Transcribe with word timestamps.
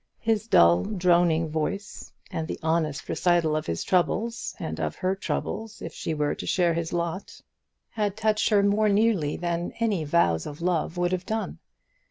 His 0.21 0.47
dull 0.47 0.83
droning 0.83 1.47
voice, 1.51 2.11
and 2.31 2.47
the 2.47 2.57
honest 2.63 3.07
recital 3.07 3.55
of 3.55 3.67
his 3.67 3.83
troubles, 3.83 4.55
and 4.57 4.79
of 4.79 4.95
her 4.95 5.13
troubles 5.15 5.79
if 5.79 5.93
she 5.93 6.15
were 6.15 6.33
to 6.33 6.47
share 6.47 6.73
his 6.73 6.91
lot, 6.91 7.39
had 7.91 8.17
touched 8.17 8.49
her 8.49 8.63
more 8.63 8.89
nearly 8.89 9.37
than 9.37 9.73
any 9.79 10.03
vows 10.03 10.47
of 10.47 10.59
love 10.59 10.97
would 10.97 11.11
have 11.11 11.27
done. 11.27 11.59